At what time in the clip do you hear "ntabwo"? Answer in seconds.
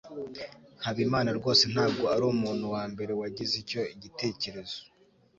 1.73-2.03